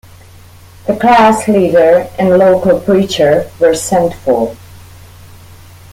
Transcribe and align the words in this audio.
The 0.87 0.97
class-leader 0.97 2.07
and 2.17 2.35
local 2.35 2.79
preacher 2.79 3.51
were 3.59 3.75
sent 3.75 4.15
for. 4.15 4.57